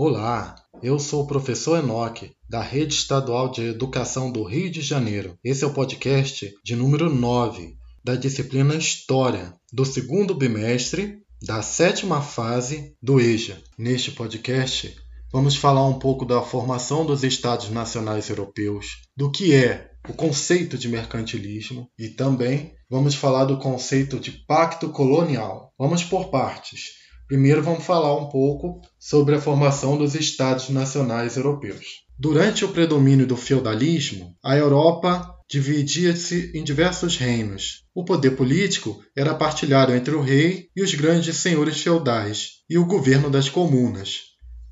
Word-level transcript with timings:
Olá, 0.00 0.54
eu 0.80 0.96
sou 0.96 1.24
o 1.24 1.26
professor 1.26 1.76
Enoque, 1.76 2.30
da 2.48 2.62
Rede 2.62 2.94
Estadual 2.94 3.50
de 3.50 3.62
Educação 3.62 4.30
do 4.30 4.44
Rio 4.44 4.70
de 4.70 4.80
Janeiro. 4.80 5.36
Esse 5.42 5.64
é 5.64 5.66
o 5.66 5.72
podcast 5.72 6.54
de 6.62 6.76
número 6.76 7.12
9 7.12 7.76
da 8.04 8.14
disciplina 8.14 8.76
História, 8.76 9.52
do 9.72 9.84
segundo 9.84 10.36
bimestre 10.36 11.18
da 11.42 11.62
sétima 11.62 12.22
fase 12.22 12.94
do 13.02 13.18
EJA. 13.18 13.60
Neste 13.76 14.12
podcast, 14.12 14.96
vamos 15.32 15.56
falar 15.56 15.84
um 15.84 15.98
pouco 15.98 16.24
da 16.24 16.42
formação 16.42 17.04
dos 17.04 17.24
Estados 17.24 17.68
Nacionais 17.68 18.30
Europeus, 18.30 19.02
do 19.16 19.32
que 19.32 19.52
é 19.52 19.90
o 20.08 20.12
conceito 20.12 20.78
de 20.78 20.88
mercantilismo 20.88 21.90
e 21.98 22.08
também 22.08 22.72
vamos 22.88 23.16
falar 23.16 23.46
do 23.46 23.58
conceito 23.58 24.20
de 24.20 24.30
pacto 24.30 24.90
colonial. 24.90 25.74
Vamos 25.76 26.04
por 26.04 26.30
partes. 26.30 26.98
Primeiro 27.28 27.62
vamos 27.62 27.84
falar 27.84 28.16
um 28.16 28.30
pouco 28.30 28.80
sobre 28.98 29.34
a 29.34 29.40
formação 29.40 29.98
dos 29.98 30.14
Estados 30.14 30.70
Nacionais 30.70 31.36
Europeus. 31.36 32.06
Durante 32.18 32.64
o 32.64 32.68
predomínio 32.68 33.26
do 33.26 33.36
feudalismo, 33.36 34.34
a 34.42 34.56
Europa 34.56 35.36
dividia-se 35.46 36.50
em 36.54 36.64
diversos 36.64 37.18
reinos. 37.18 37.84
O 37.94 38.02
poder 38.02 38.30
político 38.30 38.98
era 39.14 39.34
partilhado 39.34 39.94
entre 39.94 40.14
o 40.14 40.22
rei 40.22 40.68
e 40.74 40.82
os 40.82 40.94
grandes 40.94 41.36
senhores 41.36 41.82
feudais 41.82 42.62
e 42.68 42.78
o 42.78 42.86
governo 42.86 43.28
das 43.28 43.50
comunas. 43.50 44.20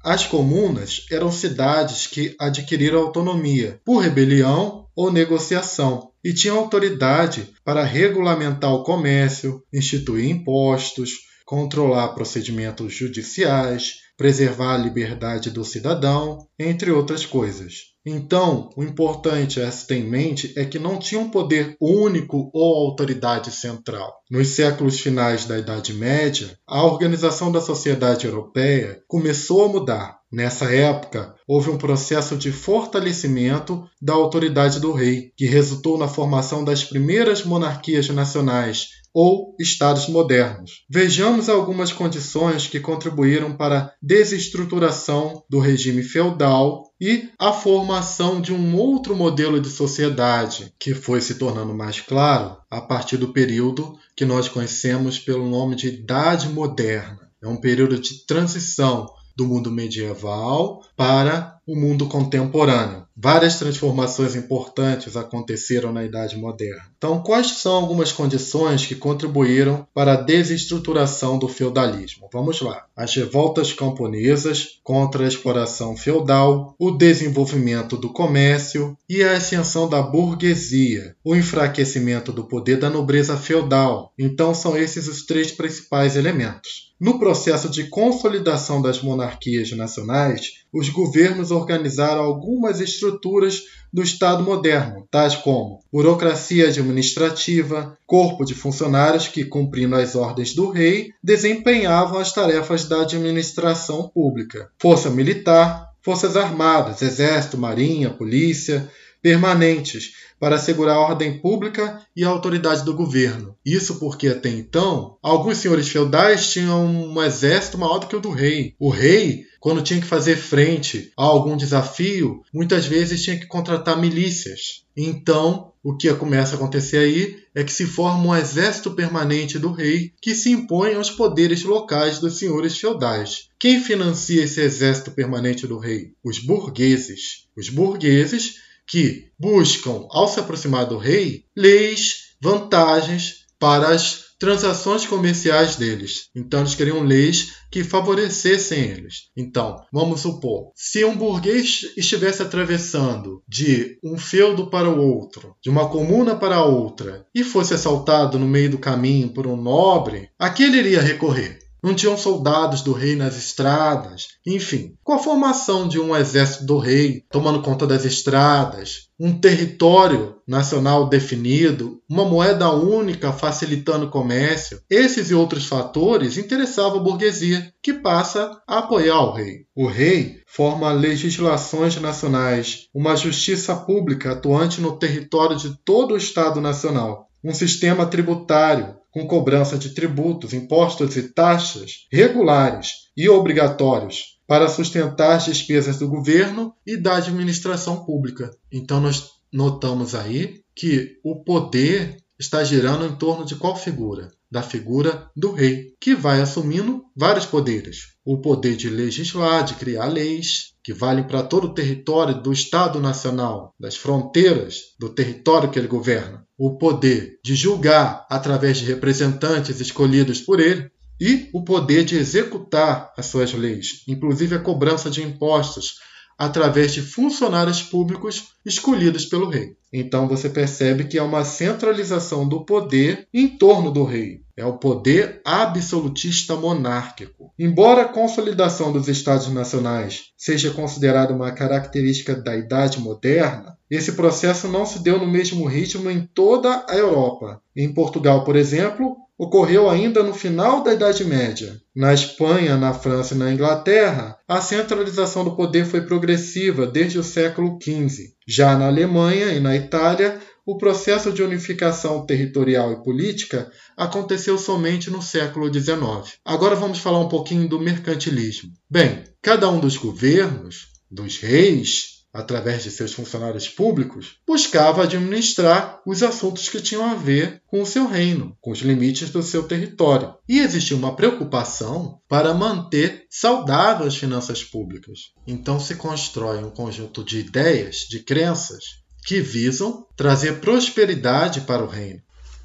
As 0.03 0.27
comunas 0.27 1.05
eram 1.11 1.31
cidades 1.31 2.07
que 2.07 2.35
adquiriram 2.41 3.01
autonomia 3.01 3.79
por 3.85 3.99
rebelião 3.99 4.87
ou 4.97 5.13
negociação 5.13 6.11
e 6.25 6.33
tinham 6.33 6.57
autoridade 6.57 7.53
para 7.63 7.85
regulamentar 7.85 8.73
o 8.73 8.83
comércio, 8.83 9.63
instituir 9.71 10.31
impostos, 10.31 11.27
controlar 11.47 12.09
procedimentos 12.09 12.93
judiciais, 12.93 14.01
preservar 14.17 14.75
a 14.75 14.79
liberdade 14.79 15.51
do 15.51 15.65
cidadão, 15.65 16.47
entre 16.59 16.91
outras 16.91 17.25
coisas. 17.25 17.95
Então, 18.05 18.71
o 18.77 18.83
importante 18.83 19.61
a 19.61 19.71
se 19.71 19.87
ter 19.87 19.97
em 19.97 20.09
mente 20.09 20.53
é 20.57 20.65
que 20.65 20.79
não 20.79 20.99
tinha 20.99 21.21
um 21.21 21.29
poder 21.29 21.77
único 21.81 22.51
ou 22.53 22.87
autoridade 22.87 23.51
central. 23.51 24.13
Nos 24.31 24.49
séculos 24.49 25.01
finais 25.01 25.45
da 25.45 25.59
Idade 25.59 25.93
Média, 25.93 26.57
a 26.67 26.85
organização 26.85 27.51
da 27.51 27.61
sociedade 27.61 28.27
europeia 28.27 29.03
começou 29.09 29.65
a 29.65 29.69
mudar. 29.69 30.19
Nessa 30.37 30.67
época, 30.67 31.35
houve 31.49 31.71
um 31.71 31.79
processo 31.79 32.37
de 32.37 32.53
fortalecimento 32.53 33.89
da 34.03 34.13
autoridade 34.13 34.79
do 34.79 34.93
rei, 34.93 35.33
que 35.35 35.47
resultou 35.47 35.97
na 35.97 36.09
formação 36.09 36.63
das 36.63 36.85
primeiras 36.85 37.43
monarquias 37.43 38.11
nacionais 38.11 38.89
ou 39.15 39.57
estados 39.59 40.09
modernos. 40.09 40.85
Vejamos 40.91 41.49
algumas 41.49 41.91
condições 41.91 42.67
que 42.67 42.79
contribuíram 42.79 43.57
para 43.57 43.79
a 43.79 43.91
desestruturação 44.03 45.43
do 45.49 45.59
regime 45.59 46.03
feudal 46.03 46.83
e 47.01 47.31
a 47.39 47.51
formação 47.51 48.39
de 48.39 48.53
um 48.53 48.77
outro 48.77 49.17
modelo 49.17 49.59
de 49.59 49.71
sociedade, 49.71 50.71
que 50.79 50.93
foi 50.93 51.23
se 51.23 51.37
tornando 51.37 51.73
mais 51.73 51.99
claro 52.03 52.59
a 52.71 52.83
partir 52.83 53.17
do 53.17 53.33
período 53.33 53.95
que 54.15 54.27
nós 54.27 54.51
conhecemos 54.51 55.19
pelo 55.19 55.49
nome 55.49 55.77
de 55.77 55.89
Idade 55.89 56.51
Moderna. 56.51 57.27
É 57.43 57.49
um 57.49 57.57
período 57.57 57.99
de 57.99 58.27
transição 58.27 59.07
do 59.37 59.47
mundo 59.47 59.71
medieval 59.71 60.86
para 60.97 61.57
o 61.67 61.75
mundo 61.75 62.07
contemporâneo. 62.07 63.05
Várias 63.19 63.59
transformações 63.59 64.37
importantes 64.37 65.17
aconteceram 65.17 65.91
na 65.93 66.05
Idade 66.05 66.37
Moderna. 66.37 66.85
Então, 66.97 67.23
quais 67.23 67.47
são 67.59 67.75
algumas 67.75 68.13
condições 68.13 68.85
que 68.85 68.95
contribuíram 68.95 69.87
para 69.95 70.13
a 70.13 70.21
desestruturação 70.21 71.39
do 71.39 71.49
feudalismo? 71.49 72.29
Vamos 72.33 72.61
lá. 72.61 72.85
As 72.95 73.15
revoltas 73.15 73.73
camponesas 73.73 74.79
contra 74.85 75.25
a 75.25 75.29
exploração 75.29 75.97
feudal, 75.97 76.75
o 76.79 76.91
desenvolvimento 76.91 77.97
do 77.97 78.13
comércio 78.13 78.97
e 79.09 79.25
a 79.25 79.37
ascensão 79.37 79.89
da 79.89 80.03
burguesia, 80.03 81.17
o 81.25 81.35
enfraquecimento 81.35 82.31
do 82.33 82.45
poder 82.45 82.77
da 82.79 82.91
nobreza 82.91 83.37
feudal. 83.37 84.13
Então, 84.19 84.55
são 84.55 84.77
esses 84.77 85.09
os 85.09 85.25
três 85.25 85.51
principais 85.51 86.17
elementos. 86.17 86.87
No 86.99 87.19
processo 87.19 87.69
de 87.69 87.85
consolidação 87.89 88.81
das 88.81 89.03
monarquias 89.03 89.71
nacionais, 89.73 90.65
os 90.73 90.86
governos 90.89 91.51
organizaram 91.51 92.23
algumas 92.23 92.81
estruturas 92.81 93.63
do 93.93 94.03
Estado 94.03 94.43
moderno, 94.43 95.07
tais 95.11 95.35
como 95.35 95.81
burocracia 95.93 96.69
administrativa, 96.69 97.97
corpo 98.07 98.45
de 98.45 98.55
funcionários 98.55 99.29
que, 99.29 99.45
cumprindo 99.45 99.97
as 99.97 100.15
ordens 100.15 100.55
do 100.55 100.71
rei, 100.71 101.11
desempenhavam 101.23 102.19
as 102.19 102.33
tarefas 102.33 102.85
da 102.85 103.03
administração 103.03 104.11
pública, 104.13 104.69
força 104.79 105.09
militar, 105.09 105.91
forças 106.03 106.37
armadas, 106.37 107.03
exército, 107.03 107.59
marinha, 107.59 108.11
polícia, 108.11 108.89
permanentes 109.27 110.13
para 110.39 110.55
assegurar 110.55 110.95
a 110.95 111.01
ordem 111.01 111.41
pública 111.41 112.01
e 112.15 112.23
a 112.23 112.29
autoridade 112.29 112.85
do 112.85 112.95
governo. 112.95 113.57
Isso 113.67 113.99
porque 113.99 114.29
até 114.29 114.49
então, 114.49 115.17
alguns 115.21 115.59
senhores 115.59 115.89
feudais 115.89 116.53
tinham 116.53 116.87
um 116.87 117.21
exército 117.21 117.77
maior 117.77 117.99
do 117.99 118.07
que 118.07 118.15
o 118.15 118.21
do 118.21 118.31
rei. 118.31 118.77
O 118.79 118.89
rei, 118.89 119.45
quando 119.59 119.83
tinha 119.83 120.01
que 120.01 120.07
fazer 120.07 120.37
frente 120.37 121.11
a 121.17 121.25
algum 121.25 121.57
desafio, 121.57 122.41
muitas 122.55 122.87
vezes 122.87 123.25
tinha 123.25 123.37
que 123.37 123.47
contratar 123.47 124.01
milícias. 124.01 124.85
Então, 124.97 125.73
o 125.83 125.97
que 125.97 126.13
começa 126.15 126.55
a 126.55 126.57
acontecer 126.57 126.99
aí 126.99 127.39
é 127.53 127.65
que 127.65 127.73
se 127.73 127.85
forma 127.85 128.29
um 128.29 128.37
exército 128.37 128.93
permanente 128.93 129.59
do 129.59 129.73
rei 129.73 130.13
que 130.23 130.37
se 130.37 130.51
impõe 130.51 130.95
aos 130.95 131.11
poderes 131.11 131.65
locais 131.65 132.21
dos 132.21 132.39
senhores 132.39 132.79
feudais. 132.79 133.49
Quem 133.59 133.81
financia 133.81 134.45
esse 134.45 134.61
exército 134.61 135.11
permanente 135.11 135.67
do 135.67 135.79
rei? 135.79 136.13
Os 136.23 136.39
burgueses. 136.39 137.49
Os 137.57 137.69
burgueses 137.69 138.66
que 138.87 139.31
buscam, 139.39 140.07
ao 140.11 140.29
se 140.29 140.41
aproximar 140.41 140.87
do 140.87 140.97
rei, 140.99 141.45
leis, 141.57 142.37
vantagens 142.41 143.47
para 143.59 143.89
as 143.89 144.27
transações 144.39 145.07
comerciais 145.07 145.77
deles. 145.77 146.29
Então, 146.35 146.61
eles 146.61 146.75
queriam 146.75 147.03
leis 147.03 147.55
que 147.71 147.83
favorecessem 147.83 148.79
eles. 148.81 149.31
Então, 149.37 149.83
vamos 149.93 150.21
supor, 150.21 150.71
se 150.75 151.05
um 151.05 151.17
burguês 151.17 151.81
estivesse 151.97 152.43
atravessando 152.43 153.43
de 153.49 153.99
um 154.05 154.19
feudo 154.19 154.69
para 154.69 154.89
o 154.89 155.01
outro, 155.01 155.57
de 155.63 155.71
uma 155.71 155.89
comuna 155.89 156.37
para 156.37 156.63
outra, 156.63 157.27
e 157.35 157.43
fosse 157.43 157.75
assaltado 157.75 158.39
no 158.39 158.47
meio 158.47 158.71
do 158.71 158.79
caminho 158.79 159.31
por 159.31 159.47
um 159.47 159.57
nobre, 159.57 160.29
a 160.39 160.51
que 160.51 160.63
ele 160.63 160.79
iria 160.79 161.01
recorrer? 161.01 161.66
Não 161.83 161.95
tinham 161.95 162.17
soldados 162.17 162.83
do 162.83 162.93
rei 162.93 163.15
nas 163.15 163.37
estradas. 163.37 164.29
Enfim, 164.47 164.95
com 165.05 165.13
a 165.13 165.19
formação 165.19 165.87
de 165.87 166.01
um 166.01 166.17
exército 166.17 166.65
do 166.65 166.79
rei 166.79 167.25
tomando 167.31 167.63
conta 167.63 167.87
das 167.87 168.05
estradas, 168.05 169.09
um 169.19 169.39
território 169.39 170.37
nacional 170.47 171.09
definido, 171.09 172.01
uma 172.09 172.25
moeda 172.25 172.71
única 172.71 173.33
facilitando 173.33 174.07
o 174.07 174.11
comércio, 174.11 174.81
esses 174.91 175.31
e 175.31 175.35
outros 175.35 175.67
fatores 175.67 176.37
interessavam 176.37 177.01
a 177.01 177.03
burguesia, 177.03 177.73
que 177.83 177.95
passa 177.95 178.61
a 178.67 178.79
apoiar 178.79 179.21
o 179.21 179.33
rei. 179.33 179.67
O 179.75 179.87
rei 179.87 180.41
forma 180.47 180.93
legislações 180.93 181.97
nacionais, 182.01 182.89
uma 182.95 183.17
justiça 183.17 183.75
pública 183.75 184.33
atuante 184.33 184.81
no 184.81 184.99
território 184.99 185.57
de 185.57 185.77
todo 185.85 186.15
o 186.15 186.17
Estado 186.17 186.61
nacional, 186.61 187.29
um 187.43 187.55
sistema 187.55 188.07
tributário 188.07 188.97
com 189.17 189.27
cobrança 189.27 189.79
de 189.79 189.95
tributos, 189.95 190.53
impostos 190.53 191.17
e 191.17 191.23
taxas 191.33 192.07
regulares 192.13 193.09
e 193.17 193.31
obrigatórios 193.31 194.39
para 194.47 194.69
sustentar 194.69 195.37
as 195.37 195.47
despesas 195.47 195.99
do 195.99 196.07
governo 196.07 196.75
e 196.87 196.99
da 196.99 197.17
administração 197.17 198.05
pública. 198.05 198.51
Então, 198.71 199.01
nós 199.01 199.31
notamos 199.51 200.15
aí 200.15 200.61
que 200.75 201.19
o 201.25 201.43
poder 201.43 202.19
está 202.39 202.63
girando 202.63 203.07
em 203.07 203.17
torno 203.17 203.47
de 203.47 203.57
qual 203.57 203.75
figura? 203.75 204.31
Da 204.51 204.63
figura 204.63 205.29
do 205.37 205.53
rei, 205.53 205.95
que 206.01 206.15
vai 206.15 206.41
assumindo 206.41 207.05
vários 207.17 207.45
poderes: 207.45 208.15
o 208.25 208.41
poder 208.41 208.77
de 208.77 208.89
legislar, 208.89 209.65
de 209.65 209.75
criar 209.75 210.07
leis, 210.07 210.75
que 210.85 210.93
valem 210.93 211.25
para 211.25 211.43
todo 211.43 211.65
o 211.65 211.75
território 211.75 212.41
do 212.41 212.53
Estado 212.53 213.01
Nacional, 213.01 213.75
das 213.79 213.97
fronteiras 213.97 214.95
do 215.01 215.09
território 215.09 215.71
que 215.71 215.79
ele 215.79 215.89
governa, 215.89 216.47
o 216.57 216.79
poder 216.79 217.41
de 217.45 217.57
julgar 217.57 218.25
através 218.31 218.79
de 218.79 218.85
representantes 218.85 219.81
escolhidos 219.81 220.41
por 220.41 220.61
ele 220.61 220.91
e 221.21 221.51
o 221.53 221.65
poder 221.65 222.05
de 222.05 222.17
executar 222.17 223.13
as 223.17 223.27
suas 223.27 223.53
leis, 223.53 224.05
inclusive 224.07 224.55
a 224.55 224.61
cobrança 224.61 225.11
de 225.11 225.23
impostos 225.23 225.97
através 226.39 226.93
de 226.93 227.03
funcionários 227.03 227.83
públicos 227.83 228.49
escolhidos 228.65 229.25
pelo 229.25 229.49
rei. 229.49 229.77
Então 229.93 230.29
você 230.29 230.49
percebe 230.49 231.05
que 231.05 231.19
há 231.19 231.25
uma 231.25 231.45
centralização 231.45 232.49
do 232.49 232.65
poder 232.65 233.27
em 233.33 233.49
torno 233.49 233.91
do 233.91 234.05
rei. 234.05 234.46
É 234.57 234.65
o 234.65 234.79
poder 234.79 235.41
absolutista 235.45 236.57
monárquico. 236.57 237.53
Embora 237.59 238.03
a 238.03 238.09
consolidação 238.09 238.91
dos 238.91 239.07
Estados 239.07 239.49
nacionais 239.49 240.33
seja 240.37 240.71
considerada 240.71 241.35
uma 241.35 241.53
característica 241.53 242.35
da 242.35 242.57
Idade 242.57 242.99
Moderna, 242.99 243.77
esse 243.91 244.13
processo 244.13 244.67
não 244.67 244.87
se 244.87 245.01
deu 245.03 245.19
no 245.19 245.27
mesmo 245.27 245.67
ritmo 245.67 246.11
em 246.11 246.27
toda 246.35 246.85
a 246.89 246.97
Europa. 246.97 247.61
Em 247.77 247.93
Portugal, 247.93 248.45
por 248.45 248.57
exemplo, 248.57 249.17
ocorreu 249.39 249.89
ainda 249.89 250.23
no 250.23 250.33
final 250.33 250.83
da 250.83 250.95
Idade 250.95 251.25
Média. 251.25 251.77
Na 251.95 252.13
Espanha, 252.13 252.77
na 252.77 252.95
França 252.95 253.35
e 253.35 253.39
na 253.39 253.53
Inglaterra, 253.53 254.37
a 254.49 254.61
centralização 254.61 255.45
do 255.45 255.55
poder 255.55 255.85
foi 255.85 256.01
progressiva 256.01 256.87
desde 256.87 257.19
o 257.19 257.23
século 257.23 257.79
XV. 257.81 258.33
Já 258.49 258.77
na 258.77 258.87
Alemanha 258.87 259.53
e 259.53 259.61
na 259.61 259.77
Itália, 259.77 260.41
o 260.67 260.77
processo 260.77 261.33
de 261.33 261.45
unificação 261.45 262.27
territorial 262.27 262.93
e 262.93 263.05
política 263.05 263.71
aconteceu 263.97 264.59
somente 264.59 265.09
no 265.09 265.23
século 265.23 265.73
XIX. 265.73 266.39
Agora 266.45 266.75
vamos 266.75 266.99
falar 266.99 267.21
um 267.21 267.29
pouquinho 267.29 267.69
do 267.69 267.79
mercantilismo. 267.79 268.73
Bem, 268.91 269.23
cada 269.41 269.71
um 269.71 269.79
dos 269.79 269.97
governos, 269.97 270.89
dos 271.09 271.39
reis, 271.39 272.25
através 272.33 272.83
de 272.83 272.91
seus 272.91 273.13
funcionários 273.13 273.69
públicos, 273.69 274.39
buscava 274.45 275.05
administrar 275.05 276.03
os 276.05 276.25
assuntos 276.25 276.69
que 276.69 276.83
tinham 276.83 277.05
a 277.05 277.15
ver 277.15 277.63
com 277.69 277.81
o 277.81 277.87
seu 277.87 278.09
reino, 278.09 278.57
com 278.61 278.73
os 278.73 278.81
limites 278.81 279.31
do 279.31 279.45
seu 279.45 279.63
território. 279.63 280.35
E 280.49 280.59
existia 280.59 280.97
uma 280.97 281.15
preocupação 281.15 282.19
para 282.29 282.53
manter 282.53 283.25
saudáveis 283.31 284.15
as 284.15 284.17
finanças 284.17 284.65
públicas. 284.65 285.31
Então 285.47 285.79
se 285.79 285.95
constrói 285.95 286.59
um 286.65 286.71
conjunto 286.71 287.23
de 287.23 287.39
ideias, 287.39 287.99
de 287.99 288.19
crenças, 288.19 289.06
que 289.27 289.41
visam 289.41 290.07
trazer 290.17 290.61
prosperidade 290.61 291.63
para 291.63 291.83
o 291.83 291.89
reino. 291.89 292.23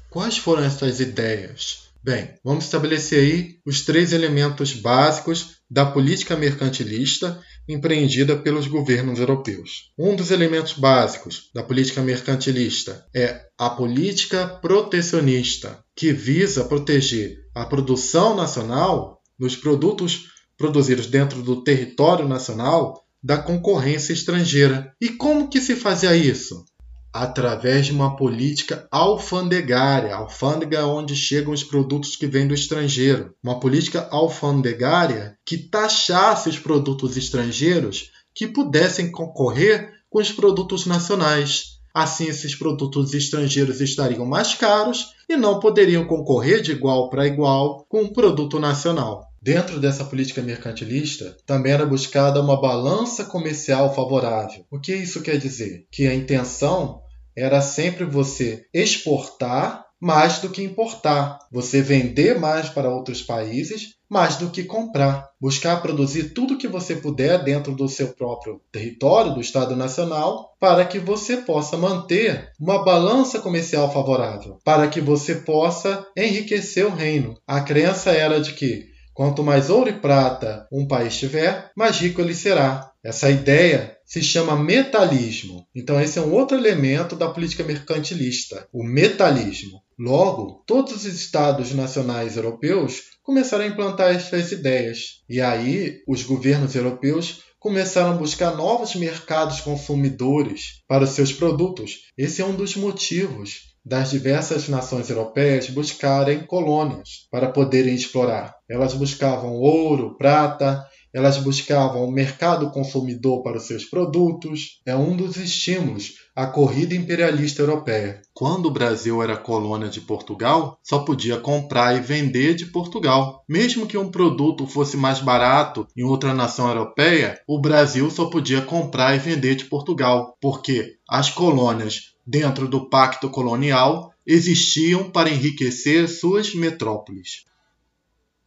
Quais 0.08 0.38
foram 0.38 0.62
essas 0.62 1.00
ideias? 1.00 1.88
Bem, 2.04 2.34
vamos 2.44 2.64
estabelecer 2.64 3.18
aí 3.18 3.58
os 3.66 3.82
três 3.82 4.12
elementos 4.12 4.72
básicos 4.72 5.56
da 5.68 5.84
política 5.84 6.36
mercantilista 6.36 7.40
empreendida 7.68 8.36
pelos 8.36 8.66
governos 8.66 9.18
europeus. 9.18 9.92
Um 9.98 10.14
dos 10.14 10.30
elementos 10.30 10.72
básicos 10.72 11.50
da 11.54 11.62
política 11.62 12.00
mercantilista 12.00 13.06
é 13.14 13.40
a 13.58 13.70
política 13.70 14.46
protecionista, 14.46 15.82
que 15.96 16.12
visa 16.12 16.64
proteger 16.64 17.38
a 17.54 17.64
produção 17.64 18.36
nacional 18.36 19.20
dos 19.38 19.56
produtos 19.56 20.28
produzidos 20.56 21.06
dentro 21.06 21.42
do 21.42 21.62
território 21.62 22.28
nacional 22.28 23.02
da 23.22 23.38
concorrência 23.38 24.12
estrangeira. 24.12 24.92
E 25.00 25.10
como 25.10 25.48
que 25.48 25.60
se 25.60 25.76
fazia 25.76 26.16
isso? 26.16 26.64
Através 27.12 27.86
de 27.86 27.92
uma 27.92 28.16
política 28.16 28.88
alfandegária, 28.90 30.14
alfândega 30.14 30.86
onde 30.86 31.14
chegam 31.14 31.52
os 31.52 31.62
produtos 31.62 32.16
que 32.16 32.26
vêm 32.26 32.48
do 32.48 32.54
estrangeiro. 32.54 33.34
Uma 33.42 33.60
política 33.60 34.08
alfandegária 34.10 35.36
que 35.44 35.58
taxasse 35.58 36.48
os 36.48 36.58
produtos 36.58 37.16
estrangeiros 37.16 38.10
que 38.34 38.48
pudessem 38.48 39.12
concorrer 39.12 39.92
com 40.08 40.20
os 40.20 40.32
produtos 40.32 40.86
nacionais. 40.86 41.80
Assim, 41.94 42.26
esses 42.26 42.54
produtos 42.54 43.12
estrangeiros 43.12 43.82
estariam 43.82 44.24
mais 44.24 44.54
caros 44.54 45.10
e 45.28 45.36
não 45.36 45.60
poderiam 45.60 46.06
concorrer 46.06 46.62
de 46.62 46.72
igual 46.72 47.10
para 47.10 47.26
igual 47.26 47.84
com 47.88 48.04
o 48.04 48.12
produto 48.12 48.58
nacional. 48.58 49.31
Dentro 49.42 49.80
dessa 49.80 50.04
política 50.04 50.40
mercantilista, 50.40 51.36
também 51.44 51.72
era 51.72 51.84
buscada 51.84 52.40
uma 52.40 52.60
balança 52.60 53.24
comercial 53.24 53.92
favorável. 53.92 54.64
O 54.70 54.78
que 54.78 54.94
isso 54.94 55.20
quer 55.20 55.36
dizer? 55.36 55.84
Que 55.90 56.06
a 56.06 56.14
intenção 56.14 57.02
era 57.36 57.60
sempre 57.60 58.04
você 58.04 58.64
exportar 58.72 59.84
mais 60.00 60.38
do 60.38 60.48
que 60.48 60.62
importar, 60.62 61.38
você 61.50 61.82
vender 61.82 62.38
mais 62.38 62.68
para 62.68 62.88
outros 62.88 63.20
países 63.20 63.96
mais 64.12 64.36
do 64.36 64.50
que 64.50 64.62
comprar, 64.62 65.30
buscar 65.40 65.80
produzir 65.80 66.34
tudo 66.34 66.58
que 66.58 66.68
você 66.68 66.94
puder 66.94 67.42
dentro 67.42 67.74
do 67.74 67.88
seu 67.88 68.08
próprio 68.08 68.60
território, 68.70 69.32
do 69.32 69.40
Estado 69.40 69.74
Nacional, 69.74 70.54
para 70.60 70.84
que 70.84 70.98
você 70.98 71.38
possa 71.38 71.78
manter 71.78 72.50
uma 72.60 72.84
balança 72.84 73.40
comercial 73.40 73.90
favorável, 73.90 74.58
para 74.62 74.86
que 74.86 75.00
você 75.00 75.36
possa 75.36 76.06
enriquecer 76.14 76.84
o 76.84 76.94
reino. 76.94 77.38
A 77.46 77.62
crença 77.62 78.10
era 78.10 78.38
de 78.38 78.52
que 78.52 78.91
Quanto 79.14 79.42
mais 79.42 79.68
ouro 79.68 79.90
e 79.90 79.92
prata 79.92 80.66
um 80.72 80.86
país 80.86 81.16
tiver, 81.16 81.70
mais 81.76 81.98
rico 81.98 82.20
ele 82.20 82.34
será. 82.34 82.90
Essa 83.04 83.30
ideia 83.30 83.96
se 84.06 84.22
chama 84.22 84.56
metalismo. 84.56 85.66
Então, 85.74 86.00
esse 86.00 86.18
é 86.18 86.22
um 86.22 86.32
outro 86.32 86.56
elemento 86.56 87.16
da 87.16 87.28
política 87.28 87.64
mercantilista, 87.64 88.66
o 88.72 88.84
metalismo. 88.84 89.82
Logo, 89.98 90.62
todos 90.66 90.92
os 90.92 91.04
estados 91.04 91.74
nacionais 91.74 92.36
europeus 92.36 93.02
começaram 93.22 93.64
a 93.64 93.68
implantar 93.68 94.14
essas 94.14 94.52
ideias. 94.52 95.22
E 95.28 95.40
aí, 95.40 95.98
os 96.06 96.22
governos 96.22 96.74
europeus 96.74 97.42
começaram 97.58 98.10
a 98.10 98.16
buscar 98.16 98.56
novos 98.56 98.94
mercados 98.96 99.60
consumidores 99.60 100.82
para 100.88 101.04
os 101.04 101.10
seus 101.10 101.32
produtos. 101.32 102.00
Esse 102.18 102.42
é 102.42 102.44
um 102.44 102.54
dos 102.54 102.76
motivos 102.76 103.71
das 103.84 104.10
diversas 104.10 104.68
nações 104.68 105.10
europeias 105.10 105.68
buscarem 105.68 106.46
colônias 106.46 107.26
para 107.30 107.50
poderem 107.50 107.94
explorar. 107.94 108.54
Elas 108.68 108.94
buscavam 108.94 109.54
ouro, 109.54 110.16
prata, 110.16 110.86
elas 111.12 111.38
buscavam 111.38 112.04
o 112.04 112.10
mercado 112.10 112.70
consumidor 112.70 113.42
para 113.42 113.58
os 113.58 113.66
seus 113.66 113.84
produtos. 113.84 114.80
É 114.86 114.96
um 114.96 115.16
dos 115.16 115.36
estímulos 115.36 116.14
à 116.34 116.46
corrida 116.46 116.94
imperialista 116.94 117.62
europeia. 117.62 118.22
Quando 118.32 118.66
o 118.66 118.70
Brasil 118.70 119.22
era 119.22 119.36
colônia 119.36 119.88
de 119.88 120.00
Portugal, 120.00 120.78
só 120.82 121.00
podia 121.00 121.38
comprar 121.38 121.96
e 121.96 122.00
vender 122.00 122.54
de 122.54 122.66
Portugal. 122.66 123.44
Mesmo 123.48 123.86
que 123.86 123.98
um 123.98 124.10
produto 124.10 124.66
fosse 124.66 124.96
mais 124.96 125.20
barato 125.20 125.86
em 125.96 126.02
outra 126.02 126.32
nação 126.32 126.68
europeia, 126.68 127.40
o 127.46 127.60
Brasil 127.60 128.10
só 128.10 128.26
podia 128.26 128.62
comprar 128.62 129.14
e 129.14 129.18
vender 129.18 129.54
de 129.54 129.66
Portugal, 129.66 130.36
porque 130.40 130.96
as 131.08 131.28
colônias 131.28 132.12
dentro 132.26 132.68
do 132.68 132.88
pacto 132.88 133.28
colonial, 133.28 134.12
existiam 134.26 135.10
para 135.10 135.30
enriquecer 135.30 136.08
suas 136.08 136.54
metrópoles. 136.54 137.44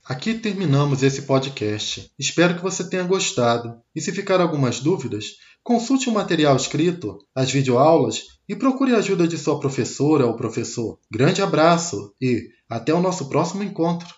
Aqui 0.07 0.35
terminamos 0.35 1.01
esse 1.01 1.23
podcast. 1.23 2.11
Espero 2.19 2.53
que 2.53 2.61
você 2.61 2.87
tenha 2.87 3.03
gostado. 3.03 3.81
E 3.95 3.99
se 3.99 4.11
ficar 4.11 4.39
algumas 4.39 4.79
dúvidas, 4.79 5.25
consulte 5.63 6.07
o 6.07 6.13
material 6.13 6.55
escrito, 6.55 7.17
as 7.33 7.49
videoaulas 7.49 8.21
e 8.47 8.55
procure 8.55 8.93
a 8.93 8.99
ajuda 8.99 9.27
de 9.27 9.35
sua 9.35 9.59
professora 9.59 10.27
ou 10.27 10.35
professor. 10.35 10.99
Grande 11.11 11.41
abraço 11.41 12.13
e 12.21 12.47
até 12.69 12.93
o 12.93 13.01
nosso 13.01 13.29
próximo 13.29 13.63
encontro! 13.63 14.13